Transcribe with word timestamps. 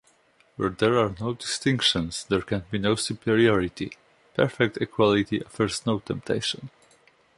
Where 0.55 0.71
there 0.71 0.97
are 0.97 1.13
no 1.19 1.35
distinctions, 1.35 2.23
there 2.23 2.41
can 2.41 2.65
be 2.71 2.79
no 2.79 2.95
superiority. 2.95 3.91
Perfect 4.33 4.77
equality 4.77 5.45
offers 5.45 5.85
no 5.85 5.99
temptation. 5.99 6.71